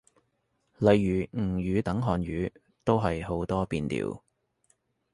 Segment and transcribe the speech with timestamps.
[0.79, 2.51] 例如吳語等漢語，
[2.83, 4.19] 都係好多變調